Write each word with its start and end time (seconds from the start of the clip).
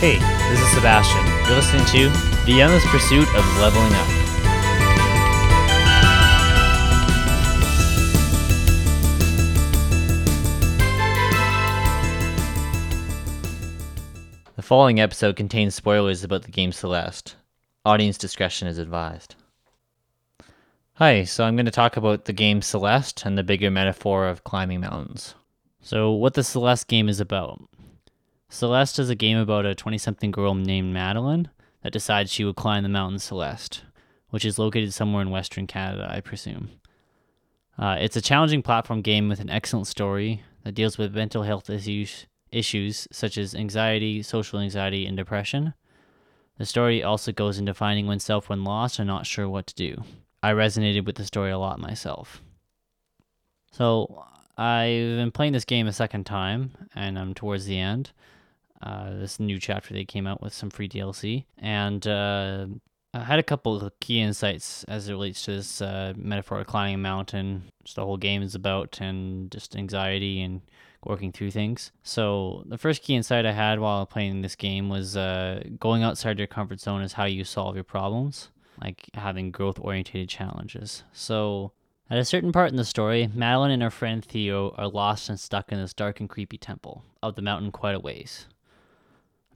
Hey, 0.00 0.18
this 0.48 0.58
is 0.58 0.68
Sebastian. 0.72 1.26
You're 1.46 1.56
listening 1.56 1.84
to 1.88 2.08
The 2.46 2.62
Endless 2.62 2.86
Pursuit 2.86 3.28
of 3.34 3.58
Leveling 3.58 3.92
Up. 3.92 4.06
The 14.56 14.62
following 14.62 15.00
episode 15.00 15.36
contains 15.36 15.74
spoilers 15.74 16.24
about 16.24 16.44
the 16.44 16.50
game 16.50 16.72
Celeste. 16.72 17.36
Audience 17.84 18.16
discretion 18.16 18.68
is 18.68 18.78
advised. 18.78 19.34
Hi, 20.94 21.24
so 21.24 21.44
I'm 21.44 21.56
going 21.56 21.66
to 21.66 21.70
talk 21.70 21.98
about 21.98 22.24
the 22.24 22.32
game 22.32 22.62
Celeste 22.62 23.26
and 23.26 23.36
the 23.36 23.42
bigger 23.42 23.70
metaphor 23.70 24.28
of 24.28 24.44
climbing 24.44 24.80
mountains. 24.80 25.34
So, 25.82 26.10
what 26.10 26.32
the 26.32 26.42
Celeste 26.42 26.88
game 26.88 27.10
is 27.10 27.20
about. 27.20 27.60
Celeste 28.52 28.98
is 28.98 29.08
a 29.08 29.14
game 29.14 29.38
about 29.38 29.64
a 29.64 29.76
20 29.76 29.96
something 29.96 30.32
girl 30.32 30.56
named 30.56 30.92
Madeline 30.92 31.48
that 31.82 31.92
decides 31.92 32.32
she 32.32 32.44
will 32.44 32.52
climb 32.52 32.82
the 32.82 32.88
mountain 32.88 33.20
Celeste, 33.20 33.84
which 34.30 34.44
is 34.44 34.58
located 34.58 34.92
somewhere 34.92 35.22
in 35.22 35.30
Western 35.30 35.68
Canada, 35.68 36.10
I 36.12 36.20
presume. 36.20 36.68
Uh, 37.78 37.96
it's 38.00 38.16
a 38.16 38.20
challenging 38.20 38.60
platform 38.60 39.02
game 39.02 39.28
with 39.28 39.38
an 39.38 39.50
excellent 39.50 39.86
story 39.86 40.42
that 40.64 40.74
deals 40.74 40.98
with 40.98 41.14
mental 41.14 41.44
health 41.44 41.70
issues, 41.70 42.26
issues 42.50 43.06
such 43.12 43.38
as 43.38 43.54
anxiety, 43.54 44.20
social 44.20 44.58
anxiety, 44.58 45.06
and 45.06 45.16
depression. 45.16 45.72
The 46.58 46.66
story 46.66 47.04
also 47.04 47.30
goes 47.30 47.56
into 47.56 47.72
finding 47.72 48.08
oneself 48.08 48.48
when 48.48 48.64
lost 48.64 48.98
and 48.98 49.06
not 49.06 49.26
sure 49.26 49.48
what 49.48 49.68
to 49.68 49.74
do. 49.76 50.02
I 50.42 50.52
resonated 50.52 51.06
with 51.06 51.14
the 51.14 51.24
story 51.24 51.52
a 51.52 51.58
lot 51.58 51.78
myself. 51.78 52.42
So, 53.70 54.24
I've 54.58 55.16
been 55.16 55.30
playing 55.30 55.52
this 55.52 55.64
game 55.64 55.86
a 55.86 55.92
second 55.92 56.24
time, 56.24 56.72
and 56.96 57.16
I'm 57.16 57.32
towards 57.32 57.66
the 57.66 57.78
end. 57.78 58.10
Uh, 58.82 59.10
this 59.18 59.38
new 59.38 59.58
chapter 59.58 59.92
they 59.92 60.04
came 60.04 60.26
out 60.26 60.40
with 60.40 60.54
some 60.54 60.70
free 60.70 60.88
DLC, 60.88 61.44
and 61.58 62.06
uh, 62.06 62.66
I 63.12 63.24
had 63.24 63.38
a 63.38 63.42
couple 63.42 63.76
of 63.76 64.00
key 64.00 64.20
insights 64.20 64.84
as 64.84 65.08
it 65.08 65.12
relates 65.12 65.44
to 65.44 65.52
this 65.52 65.82
uh, 65.82 66.14
metaphor 66.16 66.60
of 66.60 66.66
climbing 66.66 66.94
a 66.94 66.98
mountain, 66.98 67.64
just 67.84 67.96
the 67.96 68.04
whole 68.04 68.16
game 68.16 68.42
is 68.42 68.54
about, 68.54 69.00
and 69.00 69.50
just 69.50 69.76
anxiety 69.76 70.40
and 70.40 70.62
working 71.04 71.32
through 71.32 71.50
things. 71.50 71.92
So 72.02 72.62
the 72.66 72.78
first 72.78 73.02
key 73.02 73.14
insight 73.14 73.46
I 73.46 73.52
had 73.52 73.80
while 73.80 74.06
playing 74.06 74.42
this 74.42 74.54
game 74.54 74.88
was 74.88 75.16
uh, 75.16 75.62
going 75.78 76.02
outside 76.02 76.38
your 76.38 76.46
comfort 76.46 76.80
zone 76.80 77.02
is 77.02 77.14
how 77.14 77.24
you 77.24 77.44
solve 77.44 77.74
your 77.74 77.84
problems, 77.84 78.50
like 78.80 79.08
having 79.14 79.50
growth-oriented 79.50 80.28
challenges. 80.28 81.02
So 81.12 81.72
at 82.10 82.18
a 82.18 82.24
certain 82.24 82.52
part 82.52 82.70
in 82.70 82.76
the 82.76 82.84
story, 82.84 83.28
Madeline 83.34 83.70
and 83.70 83.82
her 83.82 83.90
friend 83.90 84.24
Theo 84.24 84.70
are 84.76 84.88
lost 84.88 85.28
and 85.28 85.40
stuck 85.40 85.72
in 85.72 85.78
this 85.78 85.94
dark 85.94 86.20
and 86.20 86.28
creepy 86.28 86.58
temple 86.58 87.04
up 87.22 87.34
the 87.34 87.42
mountain 87.42 87.72
quite 87.72 87.94
a 87.94 88.00
ways. 88.00 88.46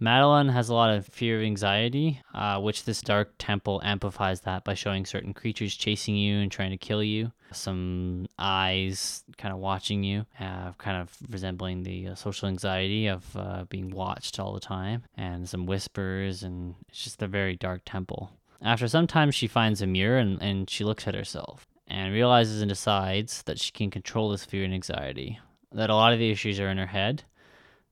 Madeline 0.01 0.49
has 0.49 0.69
a 0.69 0.75
lot 0.75 0.91
of 0.91 1.07
fear 1.07 1.39
of 1.39 1.45
anxiety, 1.45 2.21
uh, 2.35 2.61
which 2.61 2.85
this 2.85 3.01
dark 3.01 3.33
temple 3.39 3.81
amplifies 3.85 4.41
that 4.41 4.65
by 4.65 4.75
showing 4.75 5.07
certain 5.07 5.33
creatures 5.33 5.75
chasing 5.75 6.17
you 6.17 6.39
and 6.39 6.51
trying 6.51 6.71
to 6.71 6.77
kill 6.77 7.03
you. 7.03 7.33
Some 7.53 8.27
eyes 8.37 9.23
kind 9.39 9.55
of 9.55 9.61
watching 9.61 10.03
you, 10.03 10.27
uh, 10.41 10.73
kind 10.79 11.01
of 11.01 11.17
resembling 11.31 11.85
the 11.85 12.09
uh, 12.09 12.15
social 12.17 12.49
anxiety 12.49 13.07
of 13.07 13.25
uh, 13.37 13.65
being 13.69 13.91
watched 13.91 14.41
all 14.41 14.53
the 14.53 14.61
time, 14.61 15.05
and 15.17 15.49
some 15.49 15.65
whispers, 15.65 16.43
and 16.43 16.75
it's 16.89 17.05
just 17.05 17.23
a 17.23 17.29
very 17.29 17.55
dark 17.55 17.83
temple. 17.85 18.31
After 18.61 18.89
some 18.89 19.07
time, 19.07 19.31
she 19.31 19.47
finds 19.47 19.81
a 19.81 19.87
mirror 19.87 20.19
and, 20.19 20.43
and 20.43 20.69
she 20.69 20.85
looks 20.85 21.07
at 21.07 21.15
herself 21.15 21.67
and 21.87 22.13
realizes 22.13 22.63
and 22.63 22.69
decides 22.69 23.43
that 23.43 23.61
she 23.61 23.71
can 23.71 23.91
control 23.91 24.31
this 24.31 24.45
fear 24.45 24.65
and 24.65 24.75
anxiety, 24.75 25.39
that 25.71 25.91
a 25.91 25.95
lot 25.95 26.13
of 26.13 26.19
the 26.19 26.31
issues 26.31 26.59
are 26.59 26.71
in 26.71 26.79
her 26.79 26.87
head 26.87 27.23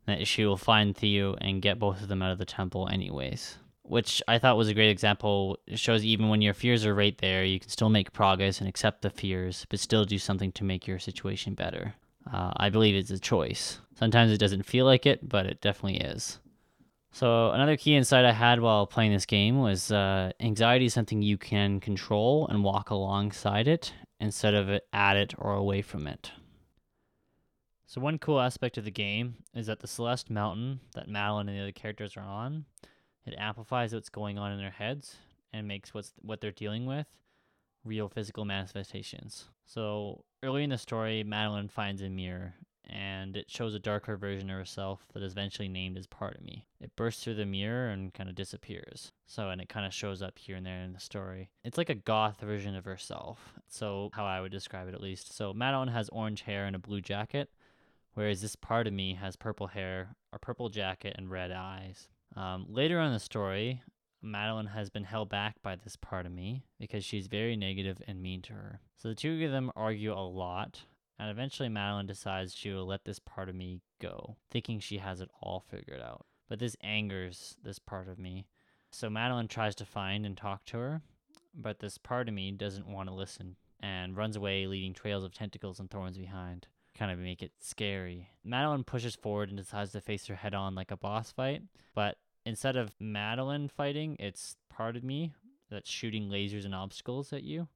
that 0.07 0.27
she 0.27 0.45
will 0.45 0.57
find 0.57 0.97
Theo 0.97 1.35
and 1.41 1.63
get 1.63 1.79
both 1.79 2.03
of 2.03 2.09
them 2.09 2.23
out 2.23 2.33
of 2.33 2.39
the 2.39 2.45
temple 2.45 2.89
anyways. 2.89 3.59
Which 3.83 4.23
I 4.27 4.39
thought 4.39 4.57
was 4.57 4.69
a 4.69 4.75
great 4.75 4.91
example. 4.91 5.59
It 5.67 5.79
shows 5.79 6.05
even 6.05 6.29
when 6.29 6.41
your 6.41 6.55
fears 6.55 6.87
are 6.87 6.95
right 6.95 7.17
there, 7.19 7.45
you 7.45 7.61
can 7.61 7.69
still 7.69 7.89
make 7.89 8.13
progress 8.13 8.61
and 8.61 8.69
accept 8.69 9.03
the 9.03 9.11
fears, 9.11 9.67
but 9.69 9.81
still 9.81 10.05
do 10.05 10.19
something 10.19 10.53
to 10.53 10.65
make 10.65 10.87
your 10.87 10.99
situation 10.99 11.55
better. 11.55 11.95
Uh, 12.33 12.53
I 12.57 12.71
believe 12.71 12.95
it's 12.95 13.11
a 13.11 13.19
choice. 13.19 13.81
Sometimes 13.95 14.31
it 14.33 14.39
doesn't 14.39 14.65
feel 14.65 14.87
like 14.87 15.07
it, 15.07 15.29
but 15.29 15.47
it 15.47 15.61
definitely 15.61 16.01
is. 16.01 16.39
So 17.11 17.51
another 17.51 17.77
key 17.77 17.95
insight 17.95 18.25
I 18.25 18.33
had 18.33 18.61
while 18.61 18.87
playing 18.87 19.13
this 19.13 19.27
game 19.27 19.61
was 19.61 19.93
uh, 19.93 20.33
anxiety 20.41 20.87
is 20.87 20.95
something 20.95 21.21
you 21.21 21.37
can 21.37 21.79
control 21.79 22.49
and 22.49 22.65
walk 22.65 22.89
alongside 22.89 23.69
it 23.69 23.93
instead 24.19 24.55
of 24.55 24.81
at 24.93 25.17
it 25.17 25.35
or 25.37 25.53
away 25.53 25.83
from 25.83 26.07
it. 26.07 26.31
So 27.93 28.01
one 28.01 28.17
cool 28.17 28.41
aspect 28.41 28.79
of 28.79 28.87
the 28.87 28.91
game 28.91 29.35
is 29.55 29.67
that 29.67 29.81
the 29.81 29.87
Celeste 29.87 30.31
Mountain 30.31 30.81
that 30.95 31.09
Madeline 31.09 31.51
and 31.51 31.59
the 31.59 31.61
other 31.61 31.73
characters 31.73 32.17
are 32.17 32.25
on, 32.25 32.65
it 33.27 33.35
amplifies 33.37 33.93
what's 33.93 34.09
going 34.09 34.39
on 34.39 34.51
in 34.51 34.57
their 34.57 34.71
heads 34.71 35.17
and 35.53 35.69
makes 35.69 35.93
what's 35.93 36.15
what 36.23 36.41
they're 36.41 36.53
dealing 36.53 36.87
with 36.87 37.07
real 37.85 38.09
physical 38.09 38.47
manifestations. 38.47 39.51
So 39.67 40.25
early 40.43 40.65
in 40.65 40.71
the 40.71 40.79
story, 40.79 41.23
Madeline 41.23 41.69
finds 41.69 42.01
a 42.01 42.09
mirror 42.09 42.55
and 42.89 43.37
it 43.37 43.51
shows 43.51 43.75
a 43.75 43.79
darker 43.79 44.17
version 44.17 44.49
of 44.49 44.57
herself 44.57 45.05
that 45.13 45.23
is 45.23 45.33
eventually 45.33 45.69
named 45.69 45.99
as 45.99 46.07
part 46.07 46.35
of 46.35 46.43
me. 46.43 46.65
It 46.81 46.97
bursts 46.97 47.23
through 47.23 47.35
the 47.35 47.45
mirror 47.45 47.91
and 47.91 48.15
kind 48.15 48.31
of 48.31 48.35
disappears. 48.35 49.13
So, 49.27 49.51
and 49.51 49.61
it 49.61 49.69
kind 49.69 49.85
of 49.85 49.93
shows 49.93 50.23
up 50.23 50.39
here 50.39 50.57
and 50.57 50.65
there 50.65 50.81
in 50.81 50.95
the 50.95 51.01
story. 51.01 51.51
It's 51.63 51.77
like 51.77 51.91
a 51.91 51.95
goth 51.95 52.41
version 52.41 52.75
of 52.75 52.87
herself. 52.87 53.53
So, 53.69 54.09
how 54.15 54.25
I 54.25 54.41
would 54.41 54.51
describe 54.51 54.89
it 54.89 54.95
at 54.95 55.03
least. 55.03 55.37
So, 55.37 55.53
Madeline 55.53 55.89
has 55.89 56.09
orange 56.09 56.43
hair 56.43 56.65
and 56.65 56.75
a 56.75 56.79
blue 56.79 57.03
jacket, 57.03 57.51
whereas 58.15 58.41
this 58.41 58.57
part 58.57 58.87
of 58.87 58.93
me 58.93 59.15
has 59.15 59.37
purple 59.37 59.69
hair, 59.69 60.17
a 60.33 60.39
purple 60.39 60.69
jacket, 60.69 61.15
and 61.17 61.31
red 61.31 61.51
eyes. 61.51 62.09
Um, 62.37 62.67
later 62.69 62.99
on 62.99 63.09
in 63.09 63.13
the 63.15 63.21
story, 63.21 63.83
Madeline 64.23 64.67
has 64.67 64.89
been 64.89 65.05
held 65.05 65.29
back 65.29 65.57
by 65.63 65.77
this 65.77 65.97
part 65.97 66.27
of 66.27 66.33
me 66.33 66.65
because 66.79 67.05
she's 67.05 67.27
very 67.27 67.57
negative 67.57 68.01
and 68.07 68.23
mean 68.23 68.41
to 68.43 68.53
her. 68.53 68.81
So 68.97 69.09
the 69.09 69.15
two 69.15 69.45
of 69.45 69.51
them 69.51 69.73
argue 69.75 70.13
a 70.13 70.21
lot, 70.21 70.81
and 71.19 71.31
eventually 71.31 71.69
Madeline 71.69 72.07
decides 72.07 72.55
she 72.55 72.71
will 72.71 72.87
let 72.87 73.05
this 73.05 73.19
part 73.19 73.49
of 73.49 73.55
me 73.55 73.81
go, 74.01 74.37
thinking 74.51 74.79
she 74.79 74.99
has 74.99 75.21
it 75.21 75.31
all 75.41 75.61
figured 75.61 76.01
out. 76.01 76.27
But 76.49 76.61
this 76.61 76.77
angers 76.83 77.57
this 77.63 77.79
part 77.79 78.09
of 78.09 78.19
me. 78.19 78.47
So 78.93 79.11
Madeline 79.11 79.49
tries 79.49 79.75
to 79.77 79.87
find 79.87 80.25
and 80.25 80.37
talk 80.37 80.65
to 80.67 80.77
her, 80.77 81.03
but 81.55 81.81
this 81.81 81.99
part 81.99 82.29
of 82.29 82.35
me 82.35 82.53
doesn't 82.53 82.87
want 82.87 83.09
to 83.09 83.15
listen 83.15 83.57
and 83.81 84.17
runs 84.17 84.37
away, 84.37 84.67
leaving 84.67 84.95
trails 84.95 85.25
of 85.25 85.33
tentacles 85.33 85.81
and 85.81 85.91
thorns 85.91 86.17
behind 86.17 86.69
kind 87.03 87.11
of 87.11 87.19
make 87.19 87.43
it 87.43 87.51
scary. 87.59 88.29
Madeline 88.45 88.85
pushes 88.85 89.17
forward 89.17 89.49
and 89.49 89.59
decides 89.59 89.91
to 89.91 90.01
face 90.01 90.29
her 90.29 90.37
head 90.37 90.55
on 90.55 90.77
like 90.77 90.93
a 90.93 90.97
boss 90.97 91.33
fight, 91.33 91.63
but 91.97 92.17
instead 92.47 92.77
of 92.77 92.95
Madeline 93.01 93.67
fighting, 93.67 94.15
it's 94.21 94.57
part 94.71 94.95
of 94.95 95.03
me 95.03 95.33
that's 95.69 95.91
shooting 95.91 96.29
lasers 96.29 96.65
and 96.65 96.77
obstacles 96.77 97.33
at 97.33 97.43
you. 97.43 97.67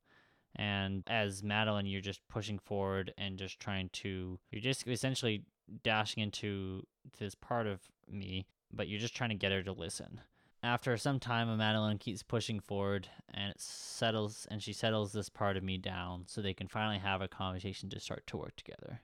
And 0.55 1.03
as 1.09 1.43
Madeline, 1.43 1.87
you're 1.87 2.01
just 2.01 2.21
pushing 2.29 2.61
forward 2.61 3.13
and 3.19 3.37
just 3.37 3.59
trying 3.59 3.89
to, 3.95 4.39
you're 4.53 4.63
just 4.63 4.87
essentially 4.87 5.43
dashing 5.83 6.23
into 6.23 6.87
this 7.19 7.35
part 7.35 7.67
of 7.67 7.81
me, 8.09 8.47
but 8.73 8.87
you're 8.87 9.01
just 9.01 9.17
trying 9.17 9.31
to 9.31 9.35
get 9.35 9.51
her 9.51 9.65
to 9.65 9.73
listen. 9.73 10.21
After 10.63 10.97
some 10.97 11.19
time, 11.19 11.55
Madeline 11.59 11.99
keeps 11.99 12.23
pushing 12.23 12.61
forward 12.61 13.09
and 13.35 13.51
it 13.51 13.61
settles, 13.61 14.47
and 14.53 14.63
she 14.63 14.73
settles 14.73 15.13
this 15.13 15.29
part 15.29 15.57
of 15.57 15.65
me 15.65 15.79
down 15.79 16.27
so 16.29 16.41
they 16.41 16.55
can 16.55 16.69
finally 16.69 16.99
have 16.99 17.23
a 17.23 17.27
conversation 17.27 17.91
to 17.91 17.99
start 17.99 18.25
to 18.29 18.37
work 18.37 18.55
together. 18.55 19.01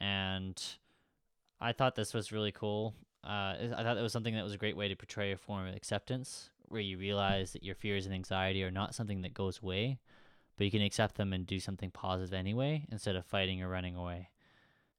And 0.00 0.62
I 1.60 1.72
thought 1.72 1.94
this 1.94 2.14
was 2.14 2.32
really 2.32 2.52
cool. 2.52 2.94
Uh, 3.24 3.54
I 3.76 3.82
thought 3.82 3.96
it 3.96 4.02
was 4.02 4.12
something 4.12 4.34
that 4.34 4.44
was 4.44 4.54
a 4.54 4.58
great 4.58 4.76
way 4.76 4.88
to 4.88 4.96
portray 4.96 5.32
a 5.32 5.36
form 5.36 5.66
of 5.66 5.74
acceptance 5.74 6.50
where 6.68 6.80
you 6.80 6.98
realize 6.98 7.52
that 7.52 7.64
your 7.64 7.74
fears 7.74 8.06
and 8.06 8.14
anxiety 8.14 8.62
are 8.62 8.70
not 8.70 8.94
something 8.94 9.22
that 9.22 9.34
goes 9.34 9.60
away, 9.62 9.98
but 10.56 10.64
you 10.64 10.70
can 10.70 10.82
accept 10.82 11.16
them 11.16 11.32
and 11.32 11.46
do 11.46 11.60
something 11.60 11.90
positive 11.90 12.34
anyway 12.34 12.86
instead 12.90 13.16
of 13.16 13.24
fighting 13.24 13.62
or 13.62 13.68
running 13.68 13.96
away. 13.96 14.28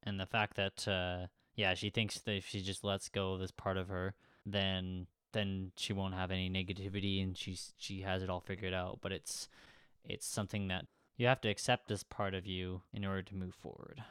And 0.04 0.20
the 0.20 0.26
fact 0.26 0.56
that, 0.56 0.88
uh, 0.88 1.28
yeah, 1.56 1.74
she 1.74 1.90
thinks 1.90 2.20
that 2.20 2.36
if 2.36 2.48
she 2.48 2.62
just 2.62 2.84
lets 2.84 3.10
go 3.10 3.34
of 3.34 3.40
this 3.40 3.52
part 3.52 3.78
of 3.78 3.90
her, 3.90 4.16
then 4.46 5.08
then 5.34 5.72
she 5.76 5.94
won't 5.94 6.14
have 6.14 6.32
any 6.32 6.50
negativity 6.50 7.22
and 7.22 7.38
she's 7.38 7.74
she 7.78 8.02
has 8.02 8.24
it 8.24 8.30
all 8.30 8.40
figured 8.40 8.74
out 8.74 9.00
but 9.02 9.12
it's 9.12 9.50
it's 10.04 10.26
something 10.26 10.68
that 10.70 10.86
you 11.18 11.28
have 11.28 11.42
to 11.42 11.50
accept 11.50 11.88
this 11.88 12.04
part 12.04 12.34
of 12.34 12.46
you 12.46 12.82
in 12.94 13.06
order 13.06 13.22
to 13.22 13.36
move 13.36 13.54
forward 13.54 14.04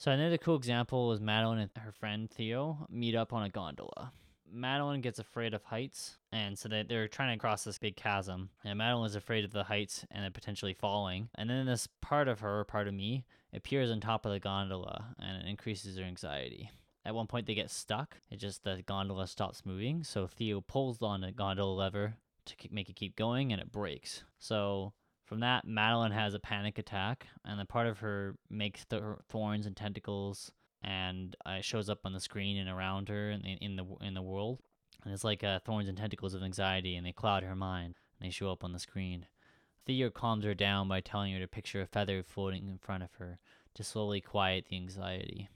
so 0.00 0.10
another 0.10 0.38
cool 0.38 0.56
example 0.56 1.06
was 1.06 1.20
madeline 1.20 1.58
and 1.58 1.70
her 1.76 1.92
friend 1.92 2.30
theo 2.30 2.86
meet 2.90 3.14
up 3.14 3.32
on 3.32 3.42
a 3.42 3.48
gondola 3.48 4.10
madeline 4.52 5.00
gets 5.00 5.20
afraid 5.20 5.54
of 5.54 5.62
heights 5.62 6.16
and 6.32 6.58
so 6.58 6.68
they, 6.68 6.82
they're 6.82 7.06
trying 7.06 7.32
to 7.32 7.40
cross 7.40 7.62
this 7.62 7.78
big 7.78 7.94
chasm 7.94 8.50
and 8.64 8.78
madeline 8.78 9.06
is 9.06 9.14
afraid 9.14 9.44
of 9.44 9.52
the 9.52 9.64
heights 9.64 10.04
and 10.10 10.24
then 10.24 10.32
potentially 10.32 10.74
falling 10.74 11.28
and 11.36 11.48
then 11.48 11.66
this 11.66 11.86
part 12.00 12.26
of 12.26 12.40
her 12.40 12.64
part 12.64 12.88
of 12.88 12.94
me 12.94 13.24
appears 13.54 13.90
on 13.90 14.00
top 14.00 14.26
of 14.26 14.32
the 14.32 14.40
gondola 14.40 15.14
and 15.20 15.42
it 15.42 15.48
increases 15.48 15.96
her 15.96 16.04
anxiety 16.04 16.70
at 17.04 17.14
one 17.14 17.26
point, 17.26 17.46
they 17.46 17.54
get 17.54 17.70
stuck. 17.70 18.18
It 18.30 18.36
just 18.36 18.64
the 18.64 18.82
gondola 18.86 19.26
stops 19.26 19.64
moving. 19.64 20.04
So 20.04 20.26
Theo 20.26 20.60
pulls 20.60 21.00
on 21.00 21.22
the 21.22 21.32
gondola 21.32 21.72
lever 21.72 22.14
to 22.46 22.54
make 22.70 22.88
it 22.88 22.96
keep 22.96 23.16
going, 23.16 23.52
and 23.52 23.60
it 23.60 23.72
breaks. 23.72 24.22
So 24.38 24.92
from 25.30 25.40
that, 25.40 25.64
Madeline 25.64 26.10
has 26.10 26.34
a 26.34 26.40
panic 26.40 26.76
attack, 26.76 27.28
and 27.44 27.60
the 27.60 27.64
part 27.64 27.86
of 27.86 28.00
her 28.00 28.34
makes 28.50 28.84
th- 28.84 29.00
thorns 29.28 29.64
and 29.64 29.76
tentacles 29.76 30.50
and 30.82 31.36
uh, 31.46 31.60
shows 31.60 31.88
up 31.88 32.00
on 32.04 32.12
the 32.12 32.18
screen 32.18 32.56
and 32.56 32.68
around 32.68 33.08
her 33.08 33.30
in, 33.30 33.40
in 33.42 33.76
the 33.76 33.84
in 34.00 34.14
the 34.14 34.22
world. 34.22 34.58
And 35.04 35.14
it's 35.14 35.22
like 35.22 35.44
uh, 35.44 35.60
thorns 35.60 35.88
and 35.88 35.96
tentacles 35.96 36.34
of 36.34 36.42
anxiety, 36.42 36.96
and 36.96 37.06
they 37.06 37.12
cloud 37.12 37.44
her 37.44 37.54
mind, 37.54 37.94
and 38.18 38.26
they 38.26 38.32
show 38.32 38.50
up 38.50 38.64
on 38.64 38.72
the 38.72 38.80
screen. 38.80 39.26
Theo 39.86 40.10
calms 40.10 40.44
her 40.44 40.52
down 40.52 40.88
by 40.88 41.00
telling 41.00 41.32
her 41.32 41.38
to 41.38 41.46
picture 41.46 41.80
a 41.80 41.86
feather 41.86 42.24
floating 42.24 42.66
in 42.66 42.78
front 42.78 43.04
of 43.04 43.14
her 43.20 43.38
to 43.74 43.84
slowly 43.84 44.20
quiet 44.20 44.64
the 44.68 44.74
anxiety. 44.78 45.48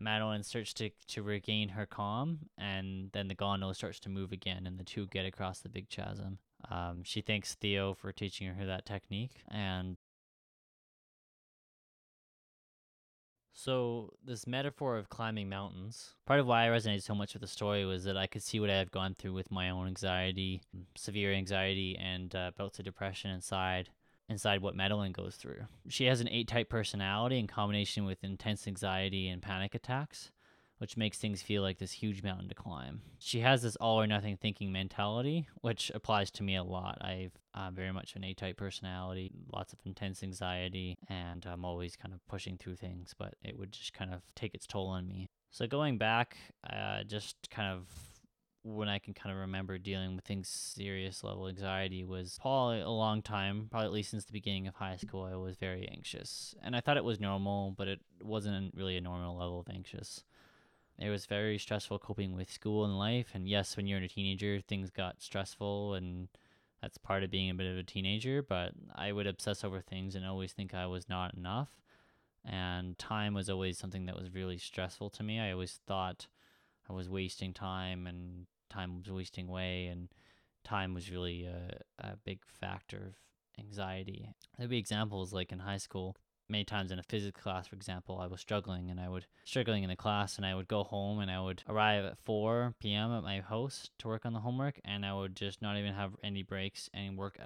Madeline 0.00 0.42
starts 0.42 0.74
to, 0.74 0.90
to 1.06 1.22
regain 1.22 1.68
her 1.68 1.86
calm, 1.86 2.48
and 2.58 3.10
then 3.12 3.28
the 3.28 3.36
gondola 3.36 3.76
starts 3.76 4.00
to 4.00 4.08
move 4.08 4.32
again, 4.32 4.66
and 4.66 4.76
the 4.76 4.82
two 4.82 5.06
get 5.06 5.24
across 5.24 5.60
the 5.60 5.68
big 5.68 5.88
chasm. 5.88 6.40
Um, 6.70 7.02
she 7.04 7.20
thanks 7.20 7.54
Theo 7.54 7.94
for 7.94 8.12
teaching 8.12 8.54
her 8.54 8.64
that 8.66 8.86
technique, 8.86 9.42
and 9.48 9.96
So, 13.62 14.14
this 14.24 14.46
metaphor 14.46 14.96
of 14.96 15.10
climbing 15.10 15.50
mountains, 15.50 16.14
part 16.24 16.40
of 16.40 16.46
why 16.46 16.64
I 16.64 16.70
resonated 16.70 17.02
so 17.02 17.14
much 17.14 17.34
with 17.34 17.42
the 17.42 17.46
story 17.46 17.84
was 17.84 18.04
that 18.04 18.16
I 18.16 18.26
could 18.26 18.42
see 18.42 18.58
what 18.58 18.70
I 18.70 18.78
have 18.78 18.90
gone 18.90 19.12
through 19.12 19.34
with 19.34 19.50
my 19.50 19.68
own 19.68 19.86
anxiety, 19.86 20.62
severe 20.96 21.34
anxiety, 21.34 21.94
and 21.98 22.34
uh, 22.34 22.52
bouts 22.56 22.78
of 22.78 22.86
depression 22.86 23.30
inside 23.30 23.90
inside 24.30 24.62
what 24.62 24.74
Madeline 24.74 25.12
goes 25.12 25.36
through. 25.36 25.66
She 25.88 26.06
has 26.06 26.22
an 26.22 26.28
A 26.30 26.44
type 26.44 26.70
personality 26.70 27.38
in 27.38 27.48
combination 27.48 28.06
with 28.06 28.24
intense 28.24 28.66
anxiety 28.66 29.28
and 29.28 29.42
panic 29.42 29.74
attacks, 29.74 30.30
which 30.80 30.96
makes 30.96 31.18
things 31.18 31.42
feel 31.42 31.60
like 31.60 31.76
this 31.76 31.92
huge 31.92 32.22
mountain 32.22 32.48
to 32.48 32.54
climb. 32.54 33.02
She 33.18 33.40
has 33.40 33.60
this 33.60 33.76
all 33.76 34.00
or 34.00 34.06
nothing 34.06 34.38
thinking 34.38 34.72
mentality, 34.72 35.46
which 35.60 35.92
applies 35.94 36.30
to 36.32 36.42
me 36.42 36.56
a 36.56 36.64
lot. 36.64 36.96
I've 37.02 37.32
uh, 37.54 37.70
very 37.70 37.92
much 37.92 38.16
an 38.16 38.24
A 38.24 38.32
type 38.32 38.56
personality, 38.56 39.30
lots 39.52 39.74
of 39.74 39.78
intense 39.84 40.22
anxiety, 40.22 40.96
and 41.10 41.44
I'm 41.44 41.66
always 41.66 41.96
kind 41.96 42.14
of 42.14 42.26
pushing 42.28 42.56
through 42.56 42.76
things, 42.76 43.14
but 43.18 43.34
it 43.44 43.58
would 43.58 43.72
just 43.72 43.92
kind 43.92 44.14
of 44.14 44.22
take 44.34 44.54
its 44.54 44.66
toll 44.66 44.86
on 44.86 45.06
me. 45.06 45.28
So 45.50 45.66
going 45.66 45.98
back, 45.98 46.38
uh, 46.64 47.02
just 47.02 47.36
kind 47.50 47.76
of 47.76 47.86
when 48.62 48.88
I 48.88 48.98
can 48.98 49.12
kind 49.12 49.34
of 49.34 49.40
remember 49.40 49.76
dealing 49.76 50.16
with 50.16 50.24
things 50.24 50.48
serious 50.48 51.22
level 51.22 51.48
anxiety 51.48 52.04
was 52.04 52.38
probably 52.40 52.80
a 52.80 52.88
long 52.88 53.20
time, 53.20 53.68
probably 53.70 53.86
at 53.86 53.92
least 53.92 54.10
since 54.10 54.24
the 54.24 54.32
beginning 54.32 54.66
of 54.66 54.74
high 54.76 54.96
school. 54.96 55.24
I 55.24 55.36
was 55.36 55.56
very 55.56 55.88
anxious, 55.90 56.54
and 56.62 56.74
I 56.74 56.80
thought 56.80 56.96
it 56.96 57.04
was 57.04 57.20
normal, 57.20 57.74
but 57.76 57.86
it 57.86 58.00
wasn't 58.22 58.74
really 58.74 58.96
a 58.96 59.02
normal 59.02 59.36
level 59.36 59.60
of 59.60 59.68
anxious. 59.68 60.24
It 61.00 61.08
was 61.08 61.24
very 61.24 61.56
stressful 61.56 61.98
coping 61.98 62.36
with 62.36 62.50
school 62.50 62.84
and 62.84 62.98
life, 62.98 63.28
and 63.32 63.48
yes, 63.48 63.76
when 63.76 63.86
you're 63.86 64.00
a 64.00 64.08
teenager, 64.08 64.60
things 64.60 64.90
got 64.90 65.22
stressful, 65.22 65.94
and 65.94 66.28
that's 66.82 66.98
part 66.98 67.22
of 67.22 67.30
being 67.30 67.48
a 67.48 67.54
bit 67.54 67.72
of 67.72 67.78
a 67.78 67.82
teenager. 67.82 68.42
But 68.42 68.72
I 68.94 69.12
would 69.12 69.26
obsess 69.26 69.64
over 69.64 69.80
things 69.80 70.14
and 70.14 70.26
always 70.26 70.52
think 70.52 70.74
I 70.74 70.86
was 70.86 71.08
not 71.08 71.34
enough, 71.34 71.70
and 72.44 72.98
time 72.98 73.32
was 73.32 73.48
always 73.48 73.78
something 73.78 74.04
that 74.06 74.16
was 74.16 74.34
really 74.34 74.58
stressful 74.58 75.08
to 75.10 75.22
me. 75.22 75.40
I 75.40 75.52
always 75.52 75.80
thought 75.86 76.26
I 76.88 76.92
was 76.92 77.08
wasting 77.08 77.54
time 77.54 78.06
and 78.06 78.46
time 78.68 78.98
was 78.98 79.10
wasting 79.10 79.48
away 79.48 79.86
and 79.86 80.08
time 80.64 80.92
was 80.92 81.10
really 81.10 81.46
a, 81.46 81.80
a 81.98 82.16
big 82.16 82.40
factor 82.44 82.98
of 82.98 83.64
anxiety. 83.64 84.28
There'd 84.58 84.70
be 84.70 84.78
examples 84.78 85.32
like 85.32 85.52
in 85.52 85.60
high 85.60 85.78
school, 85.78 86.16
many 86.50 86.64
times 86.64 86.90
in 86.90 86.98
a 86.98 87.02
physics 87.02 87.40
class, 87.40 87.68
for 87.68 87.76
example, 87.76 88.18
I 88.20 88.26
was 88.26 88.40
struggling 88.40 88.90
and 88.90 89.00
I 89.00 89.08
would 89.08 89.26
struggling 89.44 89.82
in 89.84 89.90
the 89.90 89.96
class 89.96 90.36
and 90.36 90.44
I 90.44 90.54
would 90.54 90.68
go 90.68 90.84
home 90.84 91.20
and 91.20 91.30
I 91.30 91.40
would 91.40 91.62
arrive 91.68 92.04
at 92.04 92.18
4 92.24 92.74
p.m. 92.80 93.12
at 93.12 93.22
my 93.22 93.40
house 93.40 93.90
to 93.98 94.08
work 94.08 94.26
on 94.26 94.32
the 94.32 94.40
homework 94.40 94.80
and 94.84 95.06
I 95.06 95.14
would 95.14 95.36
just 95.36 95.62
not 95.62 95.76
even 95.76 95.94
have 95.94 96.12
any 96.22 96.42
breaks 96.42 96.90
and 96.92 97.16
work 97.16 97.38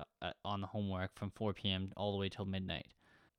on 0.45 0.61
the 0.61 0.67
homework 0.67 1.15
from 1.15 1.31
4 1.31 1.53
p.m. 1.53 1.93
all 1.97 2.13
the 2.13 2.19
way 2.19 2.29
till 2.29 2.47
midnight. 2.47 2.89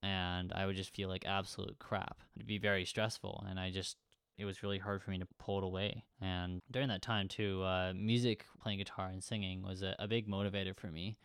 And 0.03 0.53
I 0.53 0.65
would 0.65 0.75
just 0.75 0.95
feel 0.95 1.09
like 1.09 1.25
absolute 1.25 1.79
crap. 1.79 2.19
It'd 2.35 2.47
be 2.47 2.59
very 2.59 2.85
stressful 2.85 3.43
and 3.49 3.59
I 3.59 3.71
just 3.71 3.97
it 4.37 4.45
was 4.45 4.63
really 4.63 4.79
hard 4.79 5.01
for 5.01 5.11
me 5.11 5.17
to 5.19 5.27
pull 5.39 5.59
it 5.59 5.63
away. 5.63 6.03
And 6.21 6.61
during 6.69 6.89
that 6.89 7.01
time, 7.01 7.27
too, 7.27 7.63
uh, 7.63 7.93
music, 7.95 8.45
playing 8.61 8.79
guitar, 8.79 9.07
and 9.07 9.23
singing 9.23 9.61
was 9.61 9.81
a, 9.81 9.95
a 9.97 10.07
big 10.07 10.27
motivator 10.27 10.75
for 10.75 10.87
me. 10.87 11.17